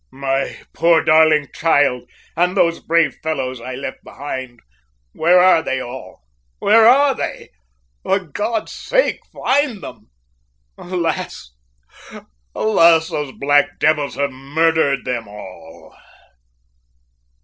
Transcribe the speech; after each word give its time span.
"My 0.11 0.57
poor 0.73 1.03
darling 1.03 1.49
child, 1.53 2.09
and 2.35 2.57
those 2.57 2.79
brave 2.79 3.19
fellows 3.21 3.61
I 3.61 3.75
left 3.75 4.03
behind, 4.03 4.59
where 5.11 5.39
are 5.39 5.61
they 5.61 5.79
all; 5.79 6.23
where 6.57 6.87
are 6.87 7.13
they? 7.13 7.51
For 8.01 8.17
God's 8.17 8.71
sake 8.71 9.19
find 9.31 9.83
them! 9.83 10.09
Alas! 10.75 11.51
alas! 12.55 13.09
those 13.09 13.33
black 13.33 13.77
devils 13.77 14.15
have 14.15 14.31
murdered 14.31 15.05
them 15.05 15.27
all." 15.27 15.93